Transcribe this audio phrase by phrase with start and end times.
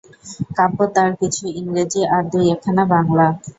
[0.57, 3.25] কাব্য, তার কিছু ইংরেজি, আর দুই-একখানা বাংলা।